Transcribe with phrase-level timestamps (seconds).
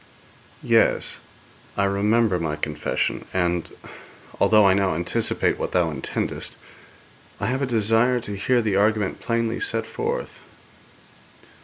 [0.63, 1.19] 'Yes;
[1.77, 3.69] I remember my confession, and,
[4.39, 6.55] although I now anticipate what thou intendest,
[7.39, 10.39] I have a desire to hear the argument plainly set forth.'